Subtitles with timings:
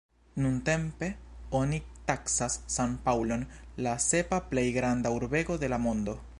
[0.43, 1.09] Nuntempe
[1.59, 3.45] oni taksas San-Paŭlon
[3.89, 6.23] la sepa plej granda urbego de la mondo.